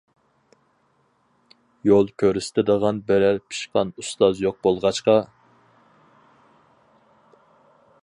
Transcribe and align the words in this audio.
يول 1.89 2.09
كۆرسىتىدىغان 2.23 3.03
بىرەر 3.11 3.39
پىشقان 3.51 3.93
ئۇستاز 4.03 4.43
يوق 4.47 4.59
بولغاچقا. 4.69 5.19